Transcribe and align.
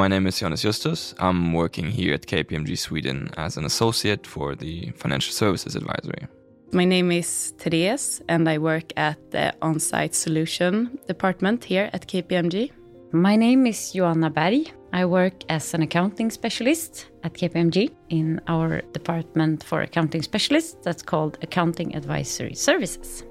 my 0.00 0.08
name 0.08 0.26
is 0.26 0.38
Johannes 0.38 0.62
Justus. 0.62 1.14
I'm 1.18 1.52
working 1.52 1.90
here 1.90 2.14
at 2.14 2.26
KPMG 2.26 2.78
Sweden 2.78 3.28
as 3.36 3.58
an 3.58 3.66
associate 3.66 4.26
for 4.26 4.54
the 4.54 4.90
Financial 4.96 5.30
Services 5.30 5.76
Advisory. 5.76 6.26
My 6.72 6.86
name 6.86 7.12
is 7.12 7.52
Therese, 7.58 8.22
and 8.26 8.48
I 8.48 8.56
work 8.56 8.94
at 8.96 9.18
the 9.30 9.52
on 9.60 9.78
site 9.78 10.14
solution 10.14 10.98
department 11.06 11.64
here 11.64 11.90
at 11.92 12.08
KPMG. 12.08 12.70
My 13.12 13.36
name 13.36 13.66
is 13.66 13.92
Joanna 13.92 14.30
Berg. 14.30 14.72
I 14.94 15.04
work 15.04 15.34
as 15.50 15.74
an 15.74 15.82
accounting 15.82 16.30
specialist 16.30 17.10
at 17.22 17.34
KPMG 17.34 17.90
in 18.08 18.40
our 18.46 18.80
department 18.92 19.62
for 19.62 19.82
accounting 19.82 20.22
specialists 20.22 20.78
that's 20.82 21.02
called 21.02 21.36
Accounting 21.42 21.94
Advisory 21.94 22.54
Services. 22.54 23.24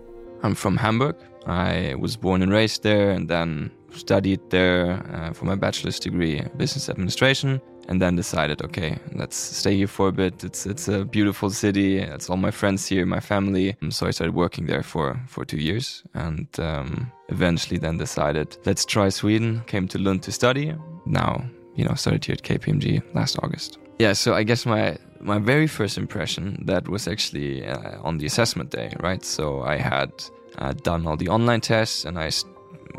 I'm 0.44 0.56
from 0.56 0.78
Hamburg. 0.78 1.16
I 1.46 1.96
was 1.98 2.16
born 2.16 2.42
and 2.42 2.52
raised 2.52 2.84
there 2.84 3.12
and 3.12 3.30
then 3.30 3.72
studied 3.92 4.40
there 4.50 5.04
uh, 5.14 5.34
for 5.34 5.46
my 5.46 5.56
bachelor's 5.56 6.00
degree 6.00 6.44
business 6.58 6.90
administration 6.90 7.60
and 7.88 8.00
then 8.00 8.16
decided 8.16 8.62
okay 8.62 9.00
let's 9.16 9.36
stay 9.36 9.76
here 9.76 9.88
for 9.88 10.10
a 10.10 10.12
bit. 10.12 10.44
It's 10.44 10.66
it's 10.66 10.88
a 10.88 11.04
beautiful 11.04 11.50
city. 11.50 11.98
It's 11.98 12.30
all 12.30 12.38
my 12.38 12.52
friends 12.52 12.88
here 12.88 13.06
my 13.06 13.20
family. 13.20 13.76
So 13.90 14.08
i 14.08 14.12
started 14.12 14.36
working 14.36 14.68
there 14.68 14.84
for 14.84 15.20
for 15.28 15.44
two 15.46 15.58
years 15.58 16.04
and 16.14 16.48
um, 16.60 17.12
eventually 17.30 17.80
then 17.80 17.98
decided 17.98 18.58
let's 18.66 18.86
try 18.86 19.10
sweden. 19.10 19.64
Came 19.66 19.88
to 19.88 19.98
lund 19.98 20.22
to 20.24 20.32
study. 20.32 20.76
Now 21.06 21.44
you 21.76 21.86
know 21.86 21.96
started 21.96 22.24
here 22.26 22.34
at 22.34 22.44
kpmg 22.44 23.02
last 23.16 23.38
august. 23.44 23.80
Yeah 23.98 24.14
so 24.14 24.34
i 24.36 24.44
guess 24.44 24.66
my 24.66 24.98
my 25.20 25.38
very 25.38 25.68
first 25.68 25.98
impression 25.98 26.62
that 26.66 26.88
was 26.88 27.08
actually 27.08 27.66
uh, 27.66 28.00
on 28.04 28.18
the 28.18 28.26
assessment 28.26 28.70
day 28.70 28.94
right 29.00 29.24
so 29.24 29.62
i 29.62 29.76
had 29.76 30.12
uh, 30.58 30.74
done 30.84 31.06
all 31.08 31.18
the 31.18 31.28
online 31.28 31.62
tests 31.62 32.06
and 32.06 32.18
i 32.18 32.30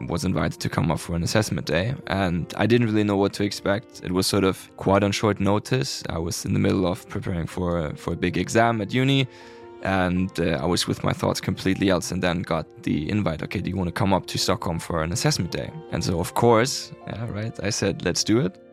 was 0.09 0.25
invited 0.25 0.61
to 0.61 0.69
come 0.69 0.91
up 0.91 1.01
for 1.01 1.15
an 1.15 1.23
assessment 1.23 1.67
day, 1.67 1.95
and 2.07 2.53
I 2.57 2.67
didn't 2.67 2.87
really 2.87 3.05
know 3.05 3.17
what 3.17 3.33
to 3.35 3.45
expect. 3.45 4.01
It 4.03 4.13
was 4.13 4.27
sort 4.27 4.45
of 4.45 4.69
quite 4.77 5.03
on 5.03 5.13
short 5.13 5.41
notice. 5.41 6.03
I 6.09 6.19
was 6.19 6.45
in 6.45 6.53
the 6.53 6.59
middle 6.59 6.87
of 6.87 7.09
preparing 7.09 7.47
for 7.47 7.95
for 7.97 8.13
a 8.13 8.17
big 8.17 8.39
exam 8.39 8.81
at 8.81 8.93
uni, 8.93 9.27
and 9.83 10.31
uh, 10.39 10.59
I 10.63 10.67
was 10.67 10.87
with 10.87 11.03
my 11.05 11.13
thoughts 11.13 11.41
completely 11.41 11.91
else. 11.91 12.11
And 12.13 12.23
then 12.23 12.43
got 12.43 12.83
the 12.83 13.11
invite. 13.11 13.43
Okay, 13.43 13.61
do 13.61 13.71
you 13.71 13.77
want 13.77 13.89
to 13.89 13.93
come 13.93 14.13
up 14.13 14.27
to 14.27 14.39
Stockholm 14.39 14.79
for 14.79 15.03
an 15.03 15.13
assessment 15.13 15.51
day? 15.53 15.71
And 15.93 16.03
so, 16.03 16.21
of 16.21 16.35
course, 16.35 16.93
yeah, 17.07 17.29
right. 17.31 17.59
I 17.63 17.71
said, 17.71 18.05
let's 18.05 18.25
do 18.25 18.41
it. 18.41 18.70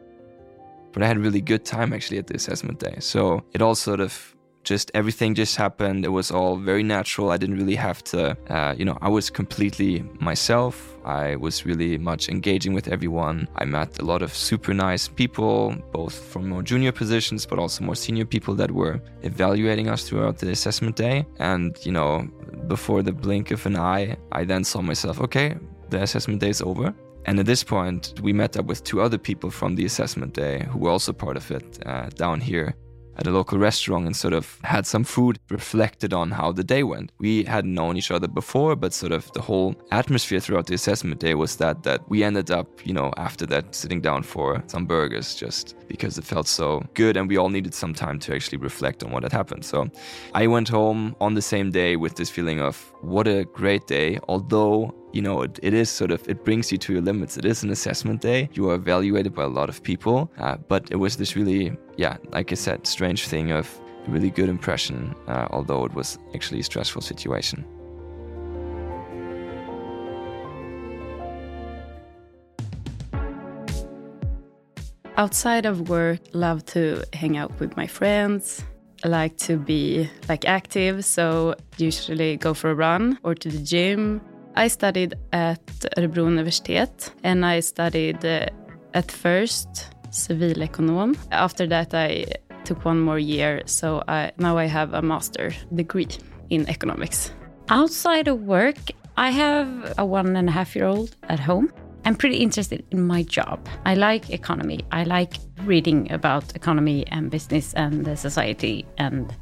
But 0.98 1.04
I 1.04 1.10
had 1.10 1.18
a 1.18 1.20
really 1.20 1.42
good 1.42 1.64
time 1.64 1.94
actually 1.94 2.18
at 2.18 2.26
the 2.26 2.34
assessment 2.34 2.80
day. 2.80 2.96
So 3.02 3.44
it 3.54 3.62
all 3.62 3.76
sort 3.76 4.00
of 4.00 4.36
just 4.64 4.90
everything 4.96 5.36
just 5.36 5.56
happened. 5.56 6.04
It 6.04 6.10
was 6.10 6.32
all 6.32 6.56
very 6.58 6.82
natural. 6.82 7.30
I 7.30 7.38
didn't 7.38 7.58
really 7.58 7.76
have 7.76 8.04
to, 8.06 8.36
uh, 8.50 8.74
you 8.76 8.84
know, 8.84 8.98
I 9.00 9.08
was 9.08 9.30
completely 9.30 10.04
myself. 10.20 10.98
I 11.06 11.36
was 11.36 11.68
really 11.68 12.00
much 12.00 12.30
engaging 12.30 12.74
with 12.74 12.88
everyone. 12.88 13.48
I 13.58 13.66
met 13.66 14.00
a 14.00 14.06
lot 14.06 14.24
of 14.24 14.34
super 14.34 14.74
nice 14.74 15.08
people, 15.08 15.76
both 15.92 16.16
from 16.16 16.50
more 16.50 16.64
junior 16.64 16.92
positions, 16.92 17.46
but 17.46 17.60
also 17.60 17.84
more 17.84 17.96
senior 17.96 18.26
people 18.26 18.56
that 18.56 18.72
were 18.72 19.00
evaluating 19.22 19.90
us 19.90 20.10
throughout 20.10 20.40
the 20.40 20.50
assessment 20.50 20.96
day. 20.96 21.28
And, 21.38 21.78
you 21.84 21.92
know, 21.92 22.28
before 22.66 23.04
the 23.04 23.12
blink 23.14 23.52
of 23.52 23.68
an 23.68 23.78
eye, 23.78 24.18
I 24.32 24.46
then 24.46 24.64
saw 24.64 24.82
myself, 24.82 25.22
okay, 25.22 25.58
the 25.92 26.02
assessment 26.02 26.42
day 26.42 26.50
is 26.50 26.64
over. 26.64 26.92
And 27.28 27.40
at 27.40 27.46
this 27.46 27.64
point, 27.64 28.14
we 28.22 28.32
met 28.32 28.56
up 28.56 28.66
with 28.66 28.86
two 28.86 29.02
other 29.02 29.18
people 29.18 29.52
from 29.52 29.76
the 29.76 29.86
assessment 29.86 30.34
day 30.34 30.66
who 30.72 30.80
were 30.80 30.90
also 30.90 31.12
part 31.12 31.36
of 31.36 31.52
it 31.52 31.86
uh, 31.86 32.10
down 32.16 32.40
here 32.40 32.74
at 33.18 33.28
a 33.28 33.32
local 33.32 33.58
restaurant 33.58 34.06
and 34.06 34.16
sort 34.16 34.34
of 34.34 34.60
had 34.64 34.86
some 34.86 35.04
food, 35.04 35.40
reflected 35.50 36.14
on 36.14 36.32
how 36.32 36.52
the 36.52 36.64
day 36.64 36.84
went. 36.84 37.12
We 37.18 37.44
hadn't 37.44 37.74
known 37.74 37.98
each 37.98 38.12
other 38.12 38.28
before, 38.28 38.76
but 38.76 38.94
sort 38.94 39.12
of 39.12 39.32
the 39.34 39.42
whole 39.42 39.76
atmosphere 39.92 40.40
throughout 40.40 40.68
the 40.68 40.76
assessment 40.76 41.20
day 41.20 41.34
was 41.34 41.56
that 41.58 41.84
that 41.84 42.08
we 42.10 42.24
ended 42.24 42.52
up, 42.52 42.68
you 42.86 42.94
know, 42.94 43.12
after 43.18 43.46
that 43.48 43.74
sitting 43.74 44.02
down 44.02 44.24
for 44.24 44.64
some 44.68 44.86
burgers 44.86 45.36
just 45.36 45.76
because 45.88 46.18
it 46.18 46.24
felt 46.26 46.48
so 46.48 46.84
good 46.94 47.18
and 47.18 47.28
we 47.28 47.38
all 47.38 47.50
needed 47.50 47.74
some 47.74 47.94
time 47.94 48.20
to 48.20 48.36
actually 48.36 48.58
reflect 48.58 49.04
on 49.04 49.12
what 49.12 49.24
had 49.24 49.32
happened. 49.32 49.66
So 49.66 49.90
I 50.34 50.48
went 50.48 50.70
home 50.70 51.16
on 51.20 51.34
the 51.34 51.42
same 51.42 51.72
day 51.72 51.96
with 51.96 52.16
this 52.16 52.30
feeling 52.30 52.60
of 52.62 52.94
what 53.02 53.28
a 53.28 53.46
great 53.46 53.88
day, 53.88 54.20
although 54.28 54.94
you 55.18 55.22
know, 55.24 55.42
it, 55.42 55.60
it 55.64 55.74
is 55.74 55.90
sort 55.90 56.12
of, 56.12 56.28
it 56.30 56.46
brings 56.46 56.72
you 56.72 56.78
to 56.78 56.94
your 56.94 57.02
limits. 57.02 57.38
It 57.38 57.46
is 57.46 57.64
an 57.64 57.72
assessment 57.72 58.22
day. 58.22 58.50
You 58.54 58.70
are 58.70 58.76
evaluated 58.76 59.34
by 59.34 59.46
a 59.46 59.48
lot 59.48 59.68
of 59.68 59.82
people. 59.82 60.32
Uh, 60.38 60.58
but 60.58 60.88
it 60.92 60.98
was 60.98 61.18
this 61.18 61.36
really, 61.36 61.76
yeah, 61.96 62.18
like 62.32 62.52
I 62.52 62.56
said, 62.56 62.86
strange 62.86 63.28
thing 63.28 63.52
of 63.52 63.68
a 64.06 64.12
really 64.12 64.30
good 64.30 64.48
impression, 64.48 65.16
uh, 65.28 65.48
although 65.50 65.86
it 65.86 65.94
was 65.94 66.20
actually 66.36 66.60
a 66.60 66.64
stressful 66.64 67.02
situation. 67.02 67.66
Outside 75.16 75.66
of 75.66 75.90
work, 75.90 76.20
love 76.34 76.64
to 76.68 77.04
hang 77.14 77.38
out 77.38 77.60
with 77.60 77.76
my 77.76 77.88
friends. 77.88 78.64
Like 79.06 79.38
to 79.48 79.58
be 79.58 80.10
like 80.28 80.46
active, 80.46 81.06
so 81.06 81.56
usually 81.78 82.38
go 82.38 82.54
for 82.54 82.72
a 82.72 82.76
run 82.76 83.20
or 83.24 83.36
to 83.36 83.50
the 83.50 83.60
gym 83.60 84.22
I 84.58 84.70
studied 84.70 85.14
at 85.34 85.64
Örebro 85.98 86.26
Universitet 86.26 87.12
and 87.24 87.46
I 87.46 87.60
studied 87.60 88.26
uh, 88.26 88.48
at 88.96 89.12
first 89.12 89.70
civil 90.10 90.50
civilekonom. 90.50 91.16
After 91.32 91.68
that, 91.68 91.94
I 91.94 92.26
took 92.64 92.84
one 92.84 93.00
more 93.00 93.20
year, 93.20 93.62
so 93.66 94.04
I, 94.08 94.32
now 94.40 94.58
I 94.58 94.66
have 94.66 94.94
a 94.96 95.02
master 95.04 95.52
degree 95.76 96.08
in 96.50 96.68
economics. 96.68 97.32
Outside 97.70 98.28
of 98.28 98.42
work, 98.48 98.78
I 99.16 99.30
have 99.30 99.94
a 100.00 100.06
one 100.06 100.36
and 100.36 100.50
a 100.50 100.52
half 100.52 100.76
year 100.76 100.86
old 100.86 101.16
at 101.30 101.40
home. 101.40 101.72
I'm 102.08 102.16
pretty 102.16 102.38
interested 102.38 102.86
in 102.92 103.06
my 103.06 103.24
job. 103.24 103.68
I 103.86 103.96
like 103.96 104.30
economy. 104.30 104.80
I 104.94 105.04
like 105.04 105.34
reading 105.66 106.10
about 106.10 106.56
economy 106.56 107.06
and 107.08 107.30
business 107.30 107.74
and 107.74 108.06
the 108.06 108.16
society 108.16 108.86
and 108.98 109.36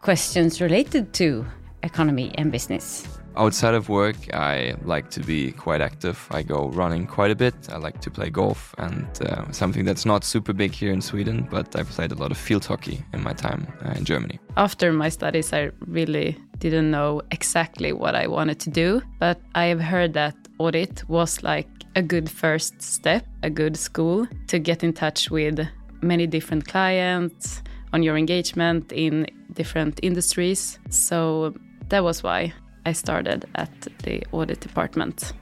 questions 0.00 0.62
related 0.62 1.12
to 1.12 1.44
economy 1.82 2.32
and 2.38 2.50
business. 2.50 3.06
Outside 3.36 3.74
of 3.74 3.90
work, 3.90 4.16
I 4.32 4.76
like 4.82 5.10
to 5.10 5.20
be 5.20 5.52
quite 5.52 5.82
active. 5.82 6.26
I 6.30 6.42
go 6.42 6.68
running 6.68 7.06
quite 7.06 7.30
a 7.30 7.34
bit. 7.34 7.54
I 7.70 7.76
like 7.76 8.00
to 8.00 8.10
play 8.10 8.30
golf 8.30 8.74
and 8.78 9.06
uh, 9.20 9.52
something 9.52 9.84
that's 9.84 10.06
not 10.06 10.24
super 10.24 10.54
big 10.54 10.72
here 10.72 10.94
in 10.94 11.02
Sweden, 11.02 11.46
but 11.50 11.76
I 11.76 11.82
played 11.82 12.12
a 12.12 12.14
lot 12.14 12.30
of 12.30 12.38
field 12.38 12.64
hockey 12.64 13.04
in 13.12 13.22
my 13.22 13.34
time 13.34 13.66
uh, 13.84 13.90
in 13.90 14.06
Germany. 14.06 14.38
After 14.56 14.90
my 14.90 15.10
studies, 15.10 15.52
I 15.52 15.70
really 15.80 16.34
didn't 16.60 16.90
know 16.90 17.20
exactly 17.30 17.92
what 17.92 18.14
I 18.14 18.26
wanted 18.26 18.58
to 18.60 18.70
do, 18.70 19.02
but 19.18 19.38
I 19.54 19.66
have 19.66 19.80
heard 19.80 20.14
that 20.14 20.34
audit 20.58 21.08
was 21.08 21.42
like 21.42 21.68
a 21.94 22.02
good 22.02 22.30
first 22.30 22.82
step, 22.82 23.26
a 23.42 23.50
good 23.50 23.76
school 23.76 24.26
to 24.48 24.58
get 24.58 24.84
in 24.84 24.92
touch 24.92 25.30
with 25.30 25.66
many 26.02 26.26
different 26.26 26.66
clients 26.66 27.62
on 27.92 28.02
your 28.02 28.16
engagement 28.16 28.92
in 28.92 29.26
different 29.52 30.00
industries. 30.02 30.78
So 30.90 31.54
that 31.88 32.04
was 32.04 32.22
why 32.22 32.52
I 32.84 32.92
started 32.92 33.46
at 33.54 33.72
the 34.02 34.22
audit 34.32 34.60
department. 34.60 35.32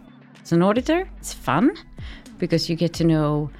As 0.43 0.53
an 0.53 0.63
auditor, 0.63 1.09
it's 1.19 1.33
fun 1.33 1.77
because 2.39 2.69
you 2.69 2.77
get 2.77 2.93
to 2.95 3.05
know 3.05 3.51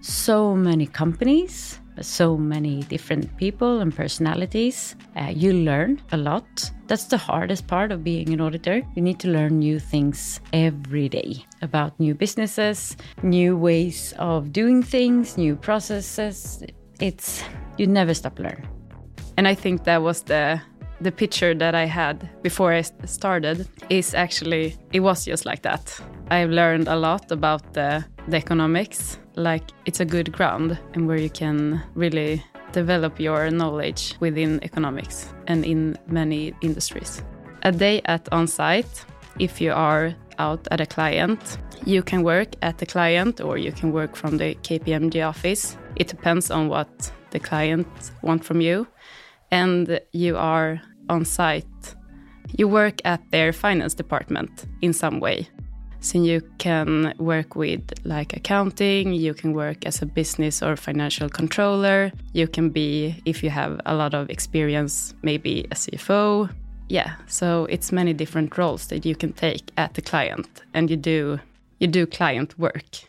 so 0.00 0.54
many 0.54 0.86
companies, 0.86 1.80
so 2.00 2.36
many 2.36 2.82
different 2.82 3.36
people 3.36 3.80
and 3.80 3.94
personalities. 3.94 4.96
Uh, 5.16 5.32
you 5.34 5.52
learn 5.52 6.00
a 6.12 6.16
lot. 6.16 6.70
That's 6.86 7.04
the 7.04 7.16
hardest 7.16 7.66
part 7.66 7.92
of 7.92 8.04
being 8.04 8.32
an 8.32 8.40
auditor. 8.40 8.82
You 8.94 9.02
need 9.02 9.18
to 9.20 9.28
learn 9.28 9.58
new 9.58 9.78
things 9.78 10.40
every 10.52 11.08
day 11.08 11.44
about 11.62 11.98
new 11.98 12.14
businesses, 12.14 12.96
new 13.22 13.56
ways 13.56 14.14
of 14.18 14.52
doing 14.52 14.82
things, 14.82 15.36
new 15.36 15.56
processes. 15.56 16.62
It's 17.00 17.42
you 17.76 17.86
never 17.86 18.14
stop 18.14 18.38
learning. 18.38 18.68
And 19.36 19.46
I 19.48 19.54
think 19.54 19.84
that 19.84 20.02
was 20.02 20.22
the 20.22 20.60
the 21.00 21.12
picture 21.12 21.54
that 21.54 21.74
I 21.74 21.84
had 21.84 22.28
before 22.42 22.72
I 22.72 22.82
started 23.04 23.68
is 23.90 24.14
actually, 24.14 24.76
it 24.92 25.00
was 25.00 25.24
just 25.24 25.44
like 25.44 25.62
that. 25.62 26.00
I've 26.30 26.50
learned 26.50 26.88
a 26.88 26.96
lot 26.96 27.30
about 27.30 27.74
the, 27.74 28.04
the 28.28 28.36
economics, 28.36 29.18
like 29.36 29.70
it's 29.84 30.00
a 30.00 30.04
good 30.04 30.32
ground 30.32 30.78
and 30.94 31.06
where 31.06 31.18
you 31.18 31.30
can 31.30 31.82
really 31.94 32.42
develop 32.72 33.20
your 33.20 33.50
knowledge 33.50 34.14
within 34.20 34.62
economics 34.62 35.32
and 35.46 35.64
in 35.64 35.96
many 36.08 36.52
industries. 36.62 37.22
A 37.62 37.72
day 37.72 38.02
at 38.06 38.28
on-site, 38.32 39.04
if 39.38 39.60
you 39.60 39.72
are 39.72 40.14
out 40.38 40.66
at 40.70 40.80
a 40.80 40.86
client, 40.86 41.58
you 41.84 42.02
can 42.02 42.22
work 42.22 42.48
at 42.62 42.78
the 42.78 42.86
client 42.86 43.40
or 43.40 43.58
you 43.58 43.72
can 43.72 43.92
work 43.92 44.16
from 44.16 44.38
the 44.38 44.54
KPMG 44.56 45.26
office. 45.26 45.76
It 45.96 46.08
depends 46.08 46.50
on 46.50 46.68
what 46.68 47.12
the 47.30 47.38
client 47.38 47.86
want 48.22 48.44
from 48.44 48.60
you 48.60 48.86
and 49.50 50.00
you 50.12 50.36
are 50.36 50.80
on 51.08 51.24
site, 51.24 51.94
you 52.56 52.68
work 52.68 53.00
at 53.04 53.20
their 53.30 53.52
finance 53.52 53.94
department 53.94 54.66
in 54.82 54.92
some 54.92 55.20
way. 55.20 55.48
So 56.00 56.22
you 56.22 56.40
can 56.58 57.14
work 57.18 57.56
with 57.56 57.82
like 58.04 58.36
accounting, 58.36 59.12
you 59.12 59.34
can 59.34 59.52
work 59.52 59.84
as 59.86 60.02
a 60.02 60.06
business 60.06 60.62
or 60.62 60.76
financial 60.76 61.28
controller, 61.28 62.12
you 62.32 62.46
can 62.46 62.70
be, 62.70 63.20
if 63.24 63.42
you 63.42 63.50
have 63.50 63.80
a 63.86 63.94
lot 63.94 64.14
of 64.14 64.30
experience, 64.30 65.14
maybe 65.22 65.66
a 65.70 65.74
CFO. 65.74 66.50
Yeah, 66.88 67.16
so 67.26 67.66
it's 67.66 67.90
many 67.90 68.12
different 68.12 68.56
roles 68.56 68.86
that 68.88 69.04
you 69.04 69.16
can 69.16 69.32
take 69.32 69.72
at 69.76 69.94
the 69.94 70.02
client 70.02 70.62
and 70.72 70.88
you 70.88 70.96
do 70.96 71.40
you 71.78 71.86
do 71.86 72.06
client 72.06 72.58
work. 72.58 73.08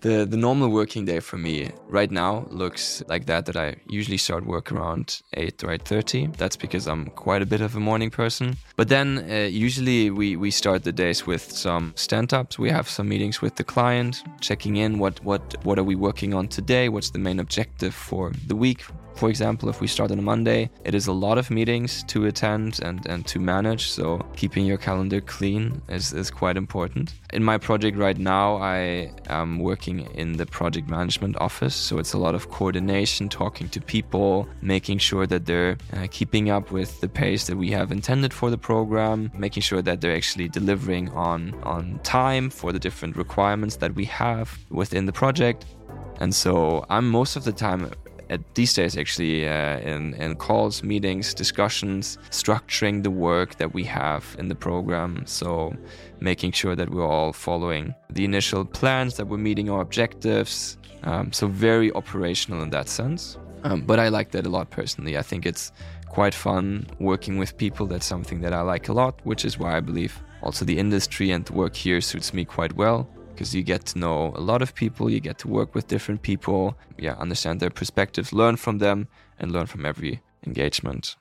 The, 0.00 0.26
the 0.26 0.36
normal 0.36 0.68
working 0.68 1.04
day 1.04 1.20
for 1.20 1.38
me 1.38 1.70
right 1.88 2.10
now 2.10 2.46
looks 2.50 3.02
like 3.08 3.26
that 3.26 3.46
that 3.46 3.56
I 3.56 3.76
usually 3.88 4.18
start 4.18 4.46
work 4.46 4.70
around 4.70 5.22
8 5.32 5.64
or 5.64 5.68
8.30. 5.68 6.36
That's 6.36 6.56
because 6.56 6.86
I'm 6.86 7.06
quite 7.06 7.42
a 7.42 7.46
bit 7.46 7.60
of 7.60 7.74
a 7.76 7.80
morning 7.80 8.10
person. 8.10 8.56
But 8.76 8.88
then 8.88 9.26
uh, 9.30 9.48
usually 9.48 10.10
we, 10.10 10.36
we 10.36 10.50
start 10.50 10.84
the 10.84 10.92
days 10.92 11.26
with 11.26 11.50
some 11.50 11.92
stand-ups. 11.96 12.58
We 12.58 12.70
have 12.70 12.88
some 12.88 13.08
meetings 13.08 13.40
with 13.40 13.56
the 13.56 13.64
client, 13.64 14.22
checking 14.40 14.76
in 14.76 14.98
what, 14.98 15.22
what, 15.24 15.56
what 15.64 15.78
are 15.78 15.84
we 15.84 15.94
working 15.94 16.34
on 16.34 16.48
today, 16.48 16.88
what's 16.88 17.10
the 17.10 17.18
main 17.18 17.40
objective 17.40 17.94
for 17.94 18.32
the 18.46 18.56
week, 18.56 18.84
for 19.16 19.30
example, 19.30 19.68
if 19.68 19.80
we 19.80 19.86
start 19.86 20.10
on 20.10 20.18
a 20.18 20.22
Monday, 20.22 20.70
it 20.84 20.94
is 20.94 21.06
a 21.06 21.12
lot 21.12 21.38
of 21.38 21.50
meetings 21.50 22.02
to 22.04 22.26
attend 22.26 22.80
and, 22.82 23.04
and 23.06 23.26
to 23.26 23.40
manage. 23.40 23.90
So 23.90 24.24
keeping 24.36 24.66
your 24.66 24.76
calendar 24.76 25.20
clean 25.20 25.80
is, 25.88 26.12
is 26.12 26.30
quite 26.30 26.56
important. 26.56 27.14
In 27.32 27.42
my 27.42 27.58
project 27.58 27.96
right 27.96 28.18
now, 28.18 28.56
I 28.56 29.10
am 29.28 29.58
working 29.58 30.00
in 30.14 30.36
the 30.36 30.46
project 30.46 30.88
management 30.88 31.36
office. 31.40 31.74
So 31.74 31.98
it's 31.98 32.12
a 32.12 32.18
lot 32.18 32.34
of 32.34 32.50
coordination, 32.50 33.28
talking 33.28 33.68
to 33.70 33.80
people, 33.80 34.48
making 34.60 34.98
sure 34.98 35.26
that 35.26 35.46
they're 35.46 35.78
uh, 35.92 36.06
keeping 36.10 36.50
up 36.50 36.70
with 36.70 37.00
the 37.00 37.08
pace 37.08 37.46
that 37.46 37.56
we 37.56 37.70
have 37.70 37.90
intended 37.90 38.32
for 38.32 38.50
the 38.50 38.58
program, 38.58 39.30
making 39.34 39.62
sure 39.62 39.82
that 39.82 40.00
they're 40.00 40.14
actually 40.14 40.48
delivering 40.48 41.08
on, 41.10 41.54
on 41.62 41.98
time 42.02 42.50
for 42.50 42.72
the 42.72 42.78
different 42.78 43.16
requirements 43.16 43.76
that 43.76 43.94
we 43.94 44.04
have 44.04 44.58
within 44.70 45.06
the 45.06 45.12
project. 45.12 45.64
And 46.20 46.34
so 46.34 46.84
I'm 46.88 47.08
most 47.08 47.36
of 47.36 47.44
the 47.44 47.52
time 47.52 47.90
at 48.30 48.40
these 48.54 48.72
days 48.74 48.96
actually 48.96 49.48
uh, 49.48 49.78
in, 49.78 50.14
in 50.14 50.34
calls, 50.36 50.82
meetings, 50.82 51.34
discussions, 51.34 52.18
structuring 52.30 53.02
the 53.02 53.10
work 53.10 53.56
that 53.56 53.72
we 53.74 53.84
have 53.84 54.36
in 54.38 54.48
the 54.48 54.54
program. 54.54 55.22
So 55.26 55.74
making 56.20 56.52
sure 56.52 56.74
that 56.74 56.90
we're 56.90 57.06
all 57.06 57.32
following 57.32 57.94
the 58.10 58.24
initial 58.24 58.64
plans, 58.64 59.16
that 59.16 59.26
we're 59.26 59.38
meeting 59.38 59.70
our 59.70 59.80
objectives. 59.80 60.78
Um, 61.02 61.32
so 61.32 61.46
very 61.46 61.92
operational 61.92 62.62
in 62.62 62.70
that 62.70 62.88
sense. 62.88 63.38
Um, 63.64 63.82
but 63.82 63.98
I 63.98 64.08
like 64.08 64.30
that 64.32 64.46
a 64.46 64.48
lot 64.48 64.70
personally. 64.70 65.16
I 65.16 65.22
think 65.22 65.46
it's 65.46 65.72
quite 66.08 66.34
fun 66.34 66.86
working 66.98 67.38
with 67.38 67.56
people. 67.56 67.86
That's 67.86 68.06
something 68.06 68.40
that 68.40 68.52
I 68.52 68.60
like 68.62 68.88
a 68.88 68.92
lot, 68.92 69.20
which 69.24 69.44
is 69.44 69.58
why 69.58 69.76
I 69.76 69.80
believe 69.80 70.22
also 70.42 70.64
the 70.64 70.78
industry 70.78 71.30
and 71.30 71.44
the 71.44 71.52
work 71.52 71.74
here 71.74 72.00
suits 72.00 72.32
me 72.32 72.44
quite 72.44 72.74
well 72.74 73.08
because 73.36 73.54
you 73.54 73.62
get 73.62 73.84
to 73.84 73.98
know 73.98 74.32
a 74.34 74.40
lot 74.40 74.62
of 74.62 74.74
people, 74.74 75.10
you 75.10 75.20
get 75.20 75.36
to 75.38 75.48
work 75.48 75.74
with 75.74 75.86
different 75.88 76.22
people, 76.22 76.74
yeah, 76.98 77.14
understand 77.18 77.60
their 77.60 77.70
perspectives, 77.70 78.32
learn 78.32 78.56
from 78.56 78.78
them, 78.78 79.08
and 79.38 79.52
learn 79.52 79.66
from 79.66 79.84
every 79.84 80.22
engagement. 80.46 81.16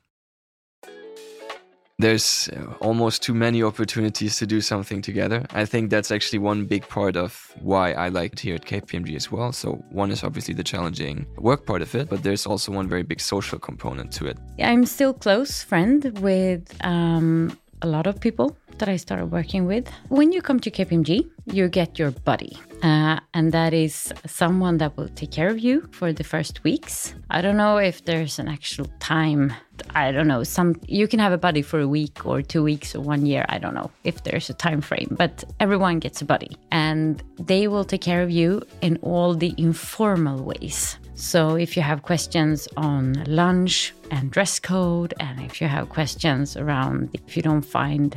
There's 1.98 2.50
uh, 2.50 2.74
almost 2.82 3.24
too 3.24 3.34
many 3.34 3.64
opportunities 3.64 4.38
to 4.38 4.46
do 4.46 4.60
something 4.62 5.02
together. 5.02 5.46
I 5.52 5.66
think 5.66 5.90
that's 5.90 6.12
actually 6.12 6.40
one 6.40 6.66
big 6.66 6.88
part 6.88 7.16
of 7.16 7.54
why 7.62 7.94
I 7.94 8.10
liked 8.10 8.40
here 8.40 8.56
at 8.56 8.66
KPMG 8.66 9.16
as 9.16 9.32
well. 9.32 9.54
So, 9.54 9.84
one 9.92 10.12
is 10.12 10.24
obviously 10.24 10.54
the 10.54 10.64
challenging 10.64 11.26
work 11.38 11.66
part 11.66 11.82
of 11.82 11.96
it, 11.96 12.10
but 12.10 12.24
there's 12.24 12.46
also 12.46 12.74
one 12.74 12.90
very 12.90 13.04
big 13.04 13.22
social 13.22 13.60
component 13.60 14.12
to 14.14 14.26
it. 14.26 14.38
I'm 14.60 14.86
still 14.86 15.14
close 15.14 15.64
friend 15.64 16.20
with 16.20 16.76
um, 16.82 17.58
a 17.82 17.88
lot 17.88 18.08
of 18.08 18.20
people 18.20 18.58
that 18.80 18.90
I 18.90 18.98
started 18.98 19.28
working 19.32 19.66
with. 19.66 19.90
When 20.10 20.32
you 20.32 20.42
come 20.42 20.60
to 20.62 20.72
KPMG, 20.72 21.30
you 21.46 21.68
get 21.68 22.00
your 22.00 22.12
buddy, 22.12 22.58
uh, 22.84 23.20
and 23.34 23.52
that 23.52 23.74
is 23.74 24.14
someone 24.26 24.78
that 24.78 24.96
will 24.98 25.10
take 25.10 25.32
care 25.32 25.50
of 25.50 25.60
you 25.60 25.88
for 25.92 26.12
the 26.12 26.24
first 26.24 26.64
weeks. 26.64 27.14
I 27.30 27.42
don't 27.42 27.58
know 27.58 27.78
if 27.78 28.06
there's 28.06 28.40
an 28.40 28.48
actual 28.48 28.88
time. 29.00 29.54
I 29.94 30.12
don't 30.12 30.28
know. 30.28 30.44
Some 30.44 30.76
you 30.88 31.08
can 31.08 31.20
have 31.20 31.34
a 31.34 31.38
buddy 31.38 31.62
for 31.62 31.80
a 31.80 31.88
week 31.88 32.26
or 32.26 32.42
two 32.42 32.64
weeks 32.64 32.96
or 32.96 33.02
one 33.02 33.26
year. 33.26 33.46
I 33.50 33.58
don't 33.58 33.74
know 33.74 33.92
if 34.04 34.24
there's 34.24 34.50
a 34.50 34.54
time 34.54 34.82
frame, 34.82 35.16
but 35.18 35.44
everyone 35.60 36.00
gets 36.00 36.22
a 36.22 36.26
buddy, 36.26 36.58
and 36.72 37.22
they 37.40 37.68
will 37.68 37.86
take 37.86 38.02
care 38.02 38.22
of 38.22 38.32
you 38.32 38.62
in 38.82 38.98
all 39.02 39.34
the 39.36 39.54
informal 39.58 40.44
ways. 40.44 40.98
So 41.16 41.56
if 41.56 41.78
you 41.78 41.82
have 41.82 42.04
questions 42.04 42.68
on 42.76 43.24
lunch 43.26 43.94
and 44.12 44.30
dress 44.32 44.60
code, 44.60 45.14
and 45.20 45.40
if 45.40 45.62
you 45.62 45.68
have 45.68 45.88
questions 45.90 46.58
around 46.58 47.10
if 47.14 47.38
you 47.38 47.42
don't 47.42 47.62
find 47.62 48.16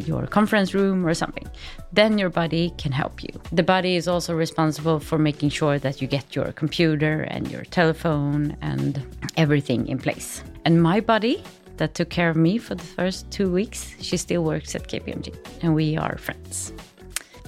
your 0.00 0.26
conference 0.26 0.74
room 0.74 1.06
or 1.06 1.14
something, 1.14 1.48
then 1.92 2.18
your 2.18 2.30
buddy 2.30 2.72
can 2.78 2.92
help 2.92 3.22
you. 3.22 3.30
The 3.52 3.62
buddy 3.62 3.96
is 3.96 4.08
also 4.08 4.34
responsible 4.34 5.00
for 5.00 5.18
making 5.18 5.50
sure 5.50 5.78
that 5.78 6.00
you 6.00 6.08
get 6.08 6.34
your 6.34 6.52
computer 6.52 7.22
and 7.22 7.50
your 7.50 7.64
telephone 7.64 8.56
and 8.60 9.04
everything 9.36 9.88
in 9.88 9.98
place. 9.98 10.42
And 10.64 10.82
my 10.82 11.00
buddy 11.00 11.42
that 11.76 11.94
took 11.94 12.08
care 12.10 12.30
of 12.30 12.36
me 12.36 12.58
for 12.58 12.74
the 12.74 12.84
first 12.84 13.30
two 13.30 13.50
weeks, 13.50 13.94
she 14.00 14.16
still 14.16 14.44
works 14.44 14.74
at 14.74 14.88
KPMG, 14.88 15.34
and 15.62 15.74
we 15.74 15.96
are 15.96 16.16
friends 16.18 16.72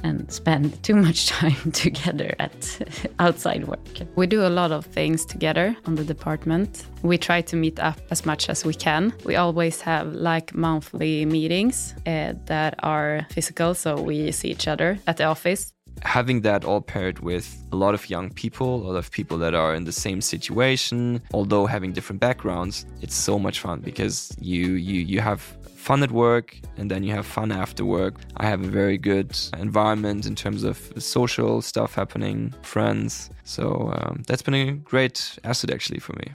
and 0.02 0.30
spend 0.30 0.82
too 0.82 0.96
much 0.96 1.28
time 1.28 1.70
together 1.72 2.34
at 2.38 2.80
outside 3.18 3.66
work. 3.66 3.78
We 4.16 4.26
do 4.26 4.46
a 4.46 4.48
lot 4.48 4.72
of 4.72 4.86
things 4.86 5.24
together 5.24 5.76
on 5.86 5.94
the 5.94 6.04
department. 6.04 6.86
We 7.02 7.18
try 7.18 7.40
to 7.42 7.56
meet 7.56 7.78
up 7.78 7.98
as 8.10 8.26
much 8.26 8.48
as 8.48 8.64
we 8.64 8.74
can. 8.74 9.12
We 9.24 9.36
always 9.36 9.80
have 9.82 10.12
like 10.12 10.54
monthly 10.54 11.24
meetings 11.24 11.94
uh, 12.06 12.34
that 12.46 12.74
are 12.82 13.26
physical, 13.30 13.74
so 13.74 14.00
we 14.00 14.32
see 14.32 14.48
each 14.50 14.68
other 14.68 14.98
at 15.06 15.16
the 15.16 15.24
office 15.24 15.72
having 16.02 16.42
that 16.42 16.64
all 16.64 16.80
paired 16.80 17.20
with 17.20 17.56
a 17.72 17.76
lot 17.76 17.94
of 17.94 18.10
young 18.10 18.30
people, 18.30 18.76
a 18.76 18.84
lot 18.92 18.96
of 18.96 19.10
people 19.10 19.38
that 19.38 19.54
are 19.54 19.74
in 19.74 19.84
the 19.84 19.92
same 19.92 20.20
situation, 20.20 21.22
although 21.32 21.66
having 21.66 21.92
different 21.92 22.20
backgrounds, 22.20 22.86
it's 23.00 23.14
so 23.14 23.38
much 23.38 23.60
fun 23.60 23.80
because 23.80 24.36
you 24.40 24.74
you 24.74 25.00
you 25.00 25.20
have 25.20 25.56
fun 25.86 26.02
at 26.02 26.10
work 26.10 26.58
and 26.78 26.90
then 26.90 27.04
you 27.04 27.12
have 27.12 27.24
fun 27.24 27.52
after 27.52 27.84
work. 27.84 28.14
I 28.38 28.46
have 28.46 28.60
a 28.64 28.66
very 28.66 28.98
good 28.98 29.38
environment 29.56 30.26
in 30.26 30.34
terms 30.34 30.64
of 30.64 30.76
social 30.98 31.62
stuff 31.62 31.94
happening, 31.94 32.52
friends. 32.62 33.30
So 33.44 33.92
um, 33.94 34.24
that's 34.26 34.42
been 34.42 34.54
a 34.54 34.72
great 34.72 35.38
asset 35.44 35.70
actually 35.70 36.00
for 36.00 36.14
me. 36.14 36.34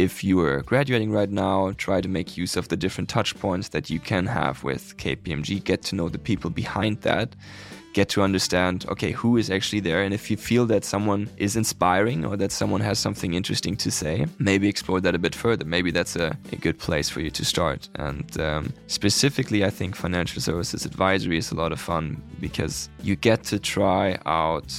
If 0.00 0.24
you 0.24 0.40
are 0.40 0.62
graduating 0.62 1.12
right 1.12 1.30
now, 1.30 1.72
try 1.76 2.00
to 2.00 2.08
make 2.08 2.36
use 2.36 2.56
of 2.56 2.66
the 2.68 2.76
different 2.76 3.08
touch 3.08 3.38
points 3.38 3.68
that 3.68 3.88
you 3.88 4.00
can 4.00 4.26
have 4.26 4.64
with 4.64 4.96
KPMG, 4.96 5.62
get 5.62 5.82
to 5.82 5.94
know 5.94 6.08
the 6.08 6.18
people 6.18 6.50
behind 6.50 7.02
that 7.02 7.36
get 7.92 8.08
to 8.10 8.22
understand 8.22 8.86
okay 8.88 9.12
who 9.12 9.36
is 9.36 9.50
actually 9.50 9.80
there. 9.80 10.02
And 10.02 10.14
if 10.14 10.30
you 10.30 10.36
feel 10.36 10.66
that 10.66 10.84
someone 10.84 11.28
is 11.36 11.56
inspiring 11.56 12.24
or 12.24 12.36
that 12.36 12.52
someone 12.52 12.80
has 12.80 12.98
something 12.98 13.34
interesting 13.34 13.76
to 13.76 13.90
say 13.90 14.26
maybe 14.38 14.68
explore 14.68 15.00
that 15.00 15.14
a 15.14 15.18
bit 15.18 15.34
further. 15.34 15.64
Maybe 15.64 15.90
that's 15.90 16.16
a, 16.16 16.36
a 16.52 16.56
good 16.56 16.78
place 16.78 17.08
for 17.08 17.20
you 17.20 17.30
to 17.30 17.44
start. 17.44 17.88
And 17.94 18.40
um, 18.40 18.72
specifically 18.86 19.64
i 19.64 19.70
think 19.70 19.96
financial 19.96 20.40
services 20.40 20.84
advisory 20.84 21.38
is 21.38 21.50
a 21.50 21.54
lot 21.54 21.72
of 21.72 21.80
fun 21.80 22.22
because 22.40 22.88
you 23.02 23.16
get 23.16 23.44
to 23.44 23.58
try 23.58 24.18
out 24.26 24.72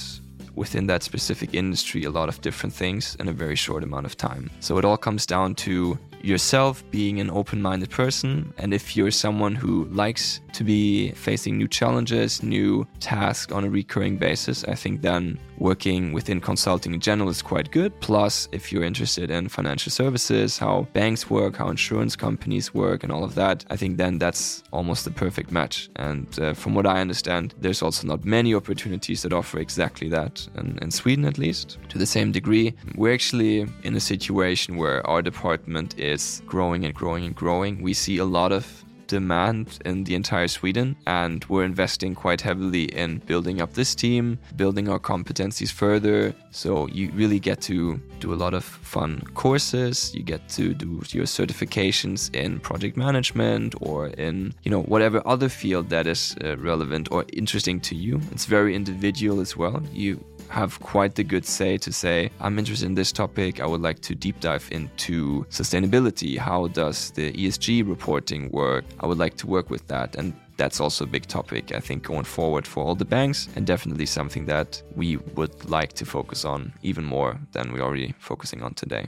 within 0.54 0.86
that 0.86 1.02
specific 1.02 1.54
industry 1.54 2.04
a 2.04 2.10
lot 2.10 2.28
of 2.28 2.40
different 2.40 2.74
things 2.74 3.16
in 3.20 3.28
a 3.28 3.32
very 3.32 3.56
short 3.56 3.82
amount 3.82 4.06
of 4.06 4.16
time. 4.16 4.50
So 4.60 4.78
it 4.78 4.84
all 4.84 4.96
comes 4.96 5.24
down 5.26 5.54
to 5.66 5.98
yourself 6.22 6.82
being 6.90 7.20
an 7.20 7.30
open 7.30 7.62
minded 7.62 7.90
person. 7.90 8.52
And 8.58 8.72
if 8.74 8.96
you're 8.96 9.10
someone 9.10 9.54
who 9.54 9.84
likes 9.86 10.40
to 10.52 10.64
be 10.64 11.12
facing 11.12 11.58
new 11.58 11.68
challenges, 11.68 12.42
new 12.42 12.86
tasks 13.00 13.52
on 13.52 13.64
a 13.64 13.70
recurring 13.70 14.16
basis, 14.16 14.64
I 14.64 14.74
think 14.74 15.02
then 15.02 15.38
working 15.60 16.12
within 16.12 16.40
consulting 16.40 16.92
in 16.94 17.00
general 17.00 17.28
is 17.28 17.42
quite 17.42 17.70
good. 17.70 17.92
Plus, 18.00 18.48
if 18.50 18.72
you're 18.72 18.82
interested 18.82 19.30
in 19.30 19.48
financial 19.48 19.92
services, 19.92 20.58
how 20.58 20.88
banks 20.92 21.30
work, 21.30 21.56
how 21.56 21.68
insurance 21.68 22.16
companies 22.16 22.74
work, 22.74 23.04
and 23.04 23.12
all 23.12 23.22
of 23.22 23.34
that, 23.36 23.64
I 23.70 23.76
think 23.76 23.98
then 23.98 24.18
that's 24.18 24.64
almost 24.72 25.04
the 25.04 25.10
perfect 25.10 25.52
match. 25.52 25.88
And 25.96 26.26
uh, 26.40 26.54
from 26.54 26.74
what 26.74 26.86
I 26.86 27.00
understand, 27.00 27.54
there's 27.60 27.82
also 27.82 28.06
not 28.06 28.24
many 28.24 28.54
opportunities 28.54 29.22
that 29.22 29.32
offer 29.32 29.58
exactly 29.58 30.08
that, 30.08 30.48
in, 30.56 30.78
in 30.82 30.90
Sweden 30.90 31.24
at 31.24 31.38
least, 31.38 31.78
to 31.90 31.98
the 31.98 32.06
same 32.06 32.32
degree. 32.32 32.74
We're 32.96 33.14
actually 33.14 33.66
in 33.82 33.94
a 33.94 34.00
situation 34.00 34.76
where 34.76 35.06
our 35.06 35.22
department 35.22 35.98
is 35.98 36.42
growing 36.46 36.84
and 36.84 36.94
growing 36.94 37.24
and 37.24 37.36
growing. 37.36 37.82
We 37.82 37.94
see 37.94 38.18
a 38.18 38.24
lot 38.24 38.50
of 38.52 38.84
demand 39.10 39.78
in 39.84 40.04
the 40.04 40.14
entire 40.14 40.48
Sweden. 40.48 40.96
And 41.06 41.44
we're 41.48 41.64
investing 41.64 42.14
quite 42.14 42.40
heavily 42.40 42.84
in 42.84 43.18
building 43.26 43.60
up 43.60 43.74
this 43.74 43.94
team, 43.94 44.38
building 44.56 44.88
our 44.88 45.00
competencies 45.00 45.72
further. 45.72 46.34
So 46.52 46.86
you 46.88 47.10
really 47.12 47.40
get 47.40 47.60
to 47.62 48.00
do 48.20 48.32
a 48.32 48.38
lot 48.44 48.54
of 48.54 48.64
fun 48.64 49.22
courses. 49.34 50.14
You 50.14 50.22
get 50.22 50.48
to 50.50 50.74
do 50.74 51.02
your 51.10 51.26
certifications 51.26 52.34
in 52.34 52.60
project 52.60 52.96
management 52.96 53.74
or 53.80 54.08
in, 54.26 54.54
you 54.64 54.70
know, 54.70 54.82
whatever 54.82 55.20
other 55.26 55.48
field 55.48 55.90
that 55.90 56.06
is 56.06 56.36
uh, 56.44 56.56
relevant 56.56 57.10
or 57.10 57.24
interesting 57.32 57.80
to 57.80 57.94
you. 57.94 58.20
It's 58.32 58.46
very 58.46 58.74
individual 58.74 59.40
as 59.40 59.56
well. 59.56 59.82
You 59.92 60.24
have 60.50 60.80
quite 60.80 61.14
the 61.14 61.22
good 61.24 61.46
say 61.46 61.78
to 61.78 61.92
say, 61.92 62.30
I'm 62.40 62.58
interested 62.58 62.86
in 62.86 62.94
this 62.94 63.12
topic. 63.12 63.60
I 63.60 63.66
would 63.66 63.80
like 63.80 64.00
to 64.00 64.14
deep 64.14 64.40
dive 64.40 64.68
into 64.72 65.44
sustainability. 65.44 66.36
How 66.36 66.66
does 66.66 67.12
the 67.12 67.32
ESG 67.32 67.88
reporting 67.88 68.50
work? 68.50 68.84
I 68.98 69.06
would 69.06 69.18
like 69.18 69.36
to 69.38 69.46
work 69.46 69.70
with 69.70 69.86
that. 69.86 70.16
And 70.16 70.34
that's 70.56 70.80
also 70.80 71.04
a 71.04 71.06
big 71.06 71.26
topic, 71.26 71.72
I 71.72 71.80
think, 71.80 72.02
going 72.02 72.24
forward 72.24 72.66
for 72.66 72.84
all 72.84 72.94
the 72.94 73.04
banks, 73.04 73.48
and 73.56 73.66
definitely 73.66 74.06
something 74.06 74.44
that 74.46 74.82
we 74.94 75.16
would 75.36 75.70
like 75.70 75.92
to 75.94 76.04
focus 76.04 76.44
on 76.44 76.72
even 76.82 77.04
more 77.04 77.40
than 77.52 77.72
we're 77.72 77.80
already 77.80 78.14
focusing 78.18 78.62
on 78.62 78.74
today. 78.74 79.06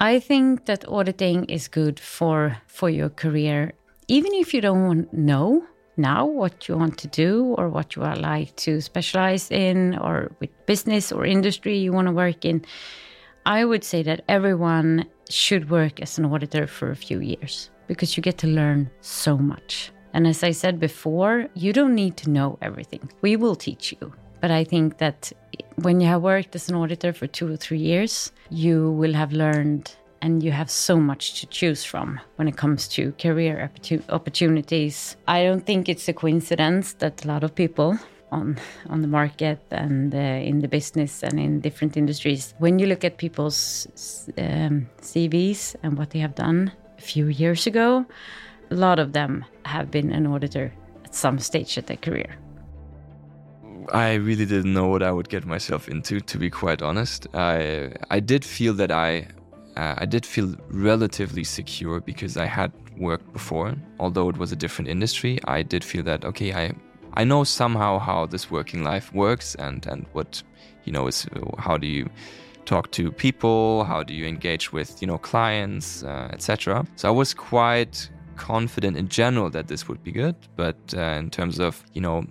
I 0.00 0.18
think 0.20 0.64
that 0.66 0.88
auditing 0.88 1.44
is 1.44 1.68
good 1.68 2.00
for 2.00 2.56
for 2.66 2.88
your 2.88 3.10
career, 3.10 3.72
even 4.08 4.32
if 4.32 4.54
you 4.54 4.60
don't 4.60 5.12
know 5.12 5.64
now 5.96 6.26
what 6.26 6.68
you 6.68 6.76
want 6.76 6.98
to 6.98 7.08
do 7.08 7.54
or 7.58 7.68
what 7.68 7.94
you 7.94 8.02
would 8.02 8.18
like 8.18 8.54
to 8.56 8.80
specialize 8.80 9.50
in 9.50 9.96
or 9.98 10.32
with 10.40 10.50
business 10.66 11.12
or 11.12 11.24
industry 11.24 11.76
you 11.76 11.92
want 11.92 12.08
to 12.08 12.12
work 12.12 12.44
in, 12.44 12.64
I 13.46 13.64
would 13.64 13.84
say 13.84 14.02
that 14.02 14.24
everyone 14.28 15.06
should 15.28 15.70
work 15.70 16.00
as 16.00 16.18
an 16.18 16.24
auditor 16.24 16.66
for 16.66 16.90
a 16.90 16.96
few 16.96 17.20
years 17.20 17.70
because 17.86 18.16
you 18.16 18.22
get 18.22 18.38
to 18.38 18.46
learn 18.46 18.90
so 19.00 19.36
much. 19.36 19.92
And 20.12 20.26
as 20.26 20.42
I 20.42 20.52
said 20.52 20.78
before, 20.78 21.48
you 21.54 21.72
don't 21.72 21.94
need 21.94 22.16
to 22.18 22.30
know 22.30 22.58
everything. 22.62 23.10
We 23.20 23.36
will 23.36 23.56
teach 23.56 23.92
you. 23.92 24.12
But 24.40 24.50
I 24.50 24.64
think 24.64 24.98
that 24.98 25.32
when 25.76 26.00
you 26.00 26.06
have 26.06 26.22
worked 26.22 26.54
as 26.54 26.68
an 26.68 26.76
auditor 26.76 27.12
for 27.12 27.26
two 27.26 27.50
or 27.52 27.56
three 27.56 27.78
years, 27.78 28.30
you 28.50 28.90
will 28.92 29.14
have 29.14 29.32
learned 29.32 29.96
and 30.24 30.42
you 30.42 30.52
have 30.52 30.70
so 30.70 30.96
much 30.96 31.38
to 31.40 31.46
choose 31.46 31.84
from 31.84 32.18
when 32.36 32.48
it 32.48 32.56
comes 32.56 32.88
to 32.88 33.12
career 33.20 33.70
opportunities. 34.08 35.16
I 35.28 35.44
don't 35.44 35.66
think 35.66 35.86
it's 35.86 36.08
a 36.08 36.14
coincidence 36.14 36.94
that 36.94 37.24
a 37.24 37.28
lot 37.28 37.44
of 37.44 37.54
people 37.54 37.98
on 38.32 38.56
on 38.88 39.02
the 39.02 39.08
market 39.08 39.60
and 39.70 40.14
uh, 40.14 40.18
in 40.50 40.60
the 40.60 40.68
business 40.68 41.22
and 41.22 41.38
in 41.38 41.60
different 41.60 41.96
industries. 41.96 42.54
When 42.58 42.78
you 42.78 42.86
look 42.86 43.04
at 43.04 43.18
people's 43.18 43.86
um, 44.38 44.88
CVs 45.02 45.76
and 45.82 45.98
what 45.98 46.10
they 46.10 46.20
have 46.20 46.34
done 46.34 46.72
a 46.98 47.02
few 47.02 47.26
years 47.26 47.66
ago, 47.66 48.06
a 48.70 48.74
lot 48.74 48.98
of 48.98 49.12
them 49.12 49.44
have 49.66 49.90
been 49.90 50.10
an 50.10 50.26
auditor 50.26 50.72
at 51.04 51.14
some 51.14 51.38
stage 51.38 51.76
of 51.76 51.84
their 51.84 51.98
career. 51.98 52.34
I 53.92 54.14
really 54.14 54.46
didn't 54.46 54.72
know 54.72 54.88
what 54.88 55.02
I 55.02 55.12
would 55.12 55.28
get 55.28 55.44
myself 55.44 55.86
into, 55.88 56.20
to 56.20 56.38
be 56.38 56.48
quite 56.48 56.80
honest. 56.80 57.26
I 57.34 57.92
I 58.16 58.20
did 58.20 58.42
feel 58.42 58.74
that 58.74 58.90
I 58.90 59.28
uh, 59.76 59.94
I 59.98 60.06
did 60.06 60.24
feel 60.24 60.54
relatively 60.70 61.44
secure 61.44 62.00
because 62.00 62.36
I 62.36 62.46
had 62.46 62.72
worked 62.96 63.32
before, 63.32 63.74
although 63.98 64.28
it 64.28 64.36
was 64.36 64.52
a 64.52 64.56
different 64.56 64.88
industry. 64.88 65.38
I 65.46 65.62
did 65.62 65.82
feel 65.82 66.02
that 66.04 66.24
okay, 66.24 66.52
I 66.52 66.72
I 67.14 67.24
know 67.24 67.44
somehow 67.44 67.98
how 67.98 68.26
this 68.26 68.50
working 68.50 68.84
life 68.84 69.12
works 69.12 69.54
and 69.56 69.84
and 69.86 70.06
what 70.12 70.42
you 70.84 70.92
know 70.92 71.06
is 71.06 71.26
how 71.58 71.76
do 71.76 71.86
you 71.86 72.08
talk 72.64 72.90
to 72.92 73.12
people, 73.12 73.84
how 73.84 74.02
do 74.02 74.14
you 74.14 74.26
engage 74.26 74.72
with 74.72 75.00
you 75.00 75.06
know 75.06 75.18
clients, 75.18 76.02
uh, 76.04 76.28
etc. 76.32 76.86
So 76.96 77.08
I 77.08 77.12
was 77.12 77.34
quite 77.34 78.08
confident 78.34 78.96
in 78.96 79.08
general 79.08 79.50
that 79.50 79.68
this 79.68 79.88
would 79.88 80.02
be 80.02 80.12
good, 80.12 80.36
but 80.56 80.76
uh, 80.96 81.00
in 81.00 81.30
terms 81.30 81.58
of 81.58 81.82
you 81.92 82.00
know 82.00 82.24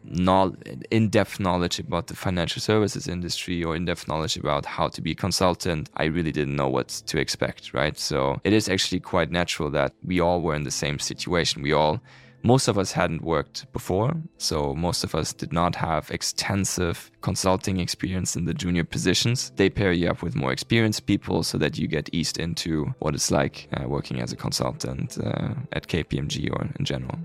in-depth 0.91 1.39
knowledge 1.39 1.79
about 1.79 2.07
the 2.07 2.15
financial 2.15 2.61
services 2.61 3.07
industry 3.07 3.63
or 3.63 3.75
in-depth 3.75 4.07
knowledge 4.07 4.37
about 4.37 4.65
how 4.65 4.87
to 4.89 5.01
be 5.01 5.11
a 5.11 5.15
consultant, 5.15 5.89
I 5.97 6.05
really 6.05 6.31
didn't 6.31 6.55
know 6.55 6.69
what 6.69 6.89
to 7.07 7.19
expect, 7.19 7.73
right? 7.73 7.97
So 7.97 8.39
it 8.43 8.53
is 8.53 8.69
actually 8.69 8.99
quite 8.99 9.31
natural 9.31 9.69
that 9.71 9.93
we 10.03 10.19
all 10.19 10.41
were 10.41 10.55
in 10.55 10.63
the 10.63 10.71
same 10.71 10.99
situation. 10.99 11.61
We 11.61 11.73
all 11.73 12.01
most 12.43 12.67
of 12.67 12.77
us 12.77 12.91
hadn't 12.91 13.23
worked 13.23 13.71
before, 13.71 14.13
so 14.37 14.75
most 14.75 15.03
of 15.05 15.15
us 15.15 15.31
did 15.31 15.53
not 15.53 15.75
have 15.75 16.11
extensive 16.11 17.09
consulting 17.21 17.79
experience 17.79 18.35
in 18.35 18.43
the 18.43 18.53
junior 18.53 18.83
positions. 18.83 19.51
They 19.55 19.69
pair 19.69 19.93
you 19.93 20.09
up 20.09 20.21
with 20.21 20.35
more 20.35 20.51
experienced 20.51 21.05
people 21.05 21.43
so 21.43 21.57
that 21.57 21.77
you 21.77 21.87
get 21.87 22.09
eased 22.11 22.37
into 22.37 22.93
what 22.99 23.15
it's 23.15 23.31
like 23.31 23.69
uh, 23.73 23.87
working 23.87 24.19
as 24.19 24.33
a 24.33 24.35
consultant 24.35 25.17
uh, 25.23 25.53
at 25.71 25.87
KPMG 25.87 26.51
or 26.51 26.69
in 26.77 26.85
general. 26.85 27.17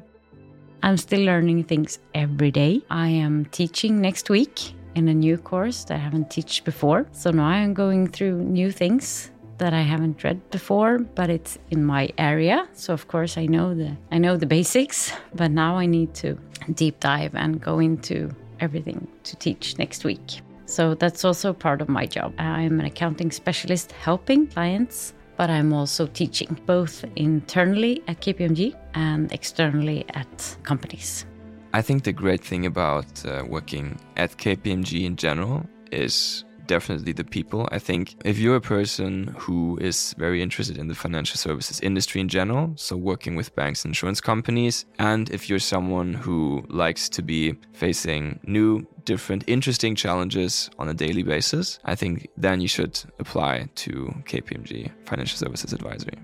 I'm 0.85 0.97
still 0.97 1.25
learning 1.25 1.65
things 1.65 1.99
every 2.15 2.53
day. 2.53 2.83
I 2.89 3.09
am 3.09 3.47
teaching 3.47 4.01
next 4.01 4.31
week 4.31 4.73
in 4.95 5.09
a 5.09 5.15
new 5.15 5.37
course 5.37 5.85
that 5.85 5.95
I 5.95 5.99
haven't 5.99 6.31
taught 6.31 6.61
before. 6.65 7.07
So 7.11 7.33
now 7.33 7.49
I 7.49 7.57
am 7.57 7.75
going 7.75 8.07
through 8.07 8.45
new 8.45 8.71
things 8.71 9.33
that 9.59 9.75
I 9.75 9.83
haven't 9.83 10.25
read 10.25 10.51
before, 10.51 10.99
but 10.99 11.29
it's 11.31 11.59
in 11.71 11.85
my 11.85 12.11
area. 12.17 12.69
So 12.73 12.95
of 12.95 13.09
course 13.09 13.37
I 13.37 13.47
know 13.47 13.75
the 13.75 13.97
I 14.11 14.19
know 14.19 14.37
the 14.37 14.47
basics, 14.47 15.13
but 15.35 15.51
now 15.51 15.77
I 15.77 15.87
need 15.87 16.15
to 16.15 16.39
deep 16.75 17.01
dive 17.01 17.35
and 17.35 17.61
go 17.61 17.79
into 17.79 18.31
everything 18.61 19.07
to 19.25 19.37
teach 19.37 19.79
next 19.79 20.05
week. 20.05 20.41
So 20.67 20.95
that's 20.95 21.25
also 21.25 21.53
part 21.53 21.81
of 21.81 21.89
my 21.89 22.07
job. 22.07 22.35
I'm 22.39 22.79
an 22.81 22.87
accounting 22.87 23.31
specialist 23.31 23.93
helping 23.93 24.47
clients, 24.47 25.15
but 25.37 25.49
I'm 25.49 25.73
also 25.73 26.07
teaching 26.07 26.59
both 26.67 27.05
internally 27.17 28.03
at 28.07 28.21
KPMG 28.21 28.75
and 28.95 29.33
externally 29.33 30.05
at 30.15 30.57
companies. 30.65 31.25
I 31.73 31.83
think 31.83 32.05
the 32.05 32.13
great 32.13 32.43
thing 32.43 32.67
about 32.67 33.07
uh, 33.25 33.45
working 33.49 33.99
at 34.17 34.37
KPMG 34.37 35.05
in 35.05 35.17
general 35.17 35.67
is 35.91 36.45
definitely 36.69 37.13
the 37.13 37.25
people. 37.25 37.69
I 37.73 37.81
think 37.81 38.15
if 38.25 38.39
you're 38.39 38.55
a 38.55 38.61
person 38.61 39.35
who 39.37 39.77
is 39.81 40.15
very 40.17 40.41
interested 40.41 40.79
in 40.79 40.87
the 40.87 40.95
financial 40.95 41.37
services 41.37 41.81
industry 41.81 42.21
in 42.21 42.29
general, 42.29 42.73
so 42.77 42.97
working 42.97 43.35
with 43.35 43.55
banks 43.57 43.85
and 43.85 43.91
insurance 43.91 44.21
companies, 44.21 44.87
and 45.01 45.29
if 45.31 45.51
you're 45.51 45.59
someone 45.59 46.15
who 46.15 46.65
likes 46.69 47.09
to 47.09 47.23
be 47.23 47.55
facing 47.73 48.39
new, 48.45 48.87
different, 49.05 49.43
interesting 49.49 49.97
challenges 49.97 50.71
on 50.79 50.89
a 50.89 50.95
daily 50.95 51.25
basis, 51.25 51.81
I 51.85 51.97
think 51.97 52.29
then 52.37 52.61
you 52.61 52.69
should 52.69 53.01
apply 53.19 53.69
to 53.83 53.91
KPMG 54.25 54.93
Financial 55.07 55.37
Services 55.37 55.73
Advisory. 55.73 56.19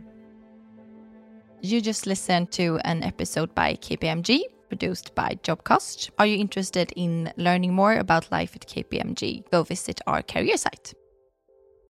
You 1.63 1.81
just 1.81 2.07
listened 2.07 2.53
to 2.53 2.79
an 2.85 3.03
episode 3.03 3.55
by 3.55 3.75
KPMG 3.77 4.43
produced 4.69 5.15
by 5.15 5.39
Jobcast. 5.43 6.11
Are 6.19 6.27
you 6.27 6.39
interested 6.39 6.93
in 6.97 7.33
learning 7.37 7.75
more 7.75 7.95
about 7.95 8.31
life 8.31 8.57
at 8.57 8.67
KPMG? 8.67 9.51
Go 9.51 9.63
visit 9.63 10.01
our 10.07 10.23
career 10.23 10.57
site. 10.57 10.95